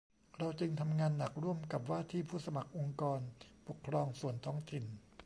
[0.37, 3.19] เราจึงทำงานหนักร่วมกับว่าที่ผู้สมัครองค์กร
[3.67, 4.85] ปกครองส่วนท้องถิ่น